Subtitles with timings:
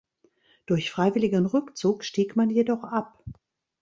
[0.65, 3.23] Durch freiwilligen Rückzug stieg man jedoch ab.